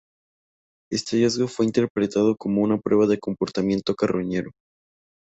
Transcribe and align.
Este 0.91 1.15
hallazgo 1.17 1.47
fue 1.47 1.67
interpretado 1.67 2.35
como 2.35 2.63
una 2.63 2.79
prueba 2.79 3.05
de 3.05 3.19
comportamiento 3.19 3.93
carroñero. 3.93 4.49